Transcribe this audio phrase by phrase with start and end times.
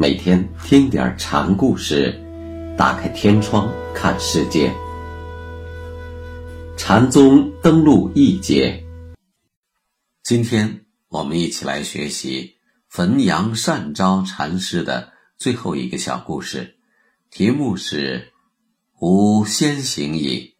[0.00, 2.14] 每天听点禅故事，
[2.78, 4.72] 打开天窗看世界。
[6.76, 8.80] 禅宗登陆一节，
[10.22, 16.76] 今天我们一起来学习汾阳善昭禅师的最后一个小故事，
[17.32, 18.32] 题目是
[19.02, 20.54] “吾先行矣”。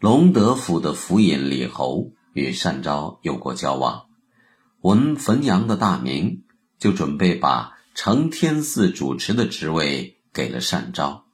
[0.00, 4.06] 隆德府的府尹李侯与单昭有过交往，
[4.80, 6.42] 闻汾阳的大名，
[6.78, 11.26] 就准备把承天寺主持的职位给了单昭。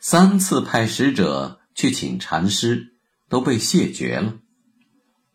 [0.00, 2.94] 三次派使者去请禅师，
[3.28, 4.40] 都被谢绝了，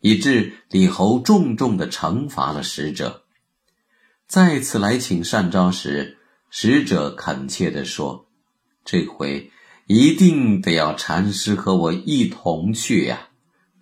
[0.00, 3.24] 以致李侯重重的惩罚了使者。
[4.26, 6.18] 再次来请单昭时，
[6.50, 8.26] 使者恳切地说
[8.84, 9.50] ：“这回。”
[9.88, 13.30] 一定得要禅师和我一同去呀，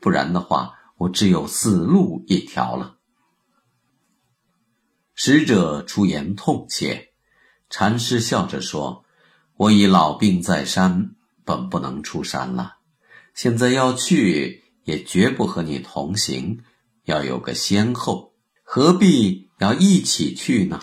[0.00, 2.94] 不然的话，我只有死路一条了。
[5.16, 7.08] 使者出言痛切，
[7.68, 9.04] 禅师笑着说
[9.58, 12.76] ：“我已老病在山，本不能出山了。
[13.34, 16.60] 现在要去，也绝不和你同行，
[17.06, 20.80] 要有个先后，何必要一起去呢？”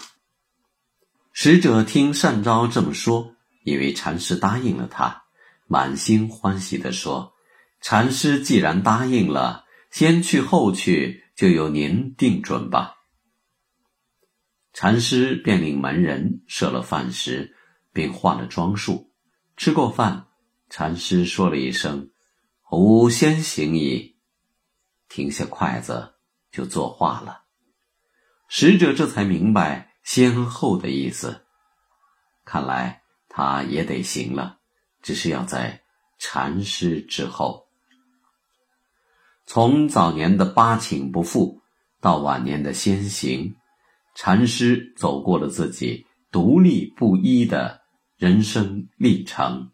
[1.31, 3.37] 使者听单昭这么说。
[3.63, 5.23] 以为禅师答应了他，
[5.67, 7.33] 满心欢喜地说
[7.81, 12.95] ：“禅师既然答应了，先去后去，就由您定准吧。”
[14.73, 17.55] 禅师便令门人设了饭食，
[17.91, 19.11] 并化了装束。
[19.55, 20.27] 吃过饭，
[20.69, 22.09] 禅师说了一声
[22.71, 24.17] ：“吾先行矣。”
[25.07, 26.15] 停下筷子，
[26.51, 27.43] 就作画了。
[28.47, 31.45] 使者这才明白先后的意思，
[32.43, 33.02] 看来。
[33.35, 34.59] 他也得行了，
[35.01, 35.81] 只是要在
[36.19, 37.65] 禅师之后。
[39.47, 41.59] 从早年的八请不复，
[41.99, 43.55] 到晚年的先行，
[44.13, 47.81] 禅师走过了自己独立不一的
[48.17, 49.72] 人生历程。